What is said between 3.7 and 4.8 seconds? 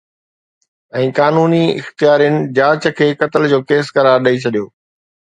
case قرار ڏئي ڇڏيو